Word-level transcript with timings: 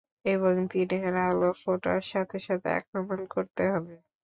এবং 0.25 0.53
দিনের 0.83 1.15
আলো 1.27 1.49
ফোটার 1.61 2.01
সাথে 2.11 2.37
সাথে 2.39 2.67
আক্রমণ 2.79 3.19
করতে 3.33 3.63
হবে। 3.71 3.95